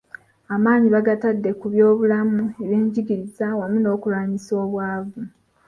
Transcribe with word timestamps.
Amaanyi 0.55 0.87
bagatadde 0.95 1.49
ku 1.59 1.65
by'obulamu, 1.73 2.43
ebyenjigiriza 2.61 3.45
wamu 3.59 3.77
n'okulwanyisa 3.81 4.51
obwavu. 4.63 5.19